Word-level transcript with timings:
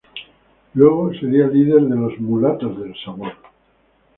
Luego 0.73 1.13
sería 1.13 1.45
líder 1.45 1.81
de 1.83 1.95
los 1.95 2.19
"Mulatos 2.19 2.75
del 2.81 2.95
Sabor". 3.05 3.33